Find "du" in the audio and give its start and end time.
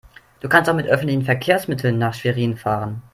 0.39-0.49